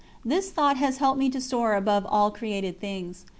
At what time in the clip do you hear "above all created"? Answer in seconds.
1.75-2.79